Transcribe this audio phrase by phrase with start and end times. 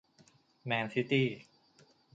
[0.65, 1.27] แมนซิตี้